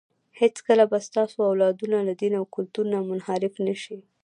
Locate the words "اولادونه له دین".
1.49-2.33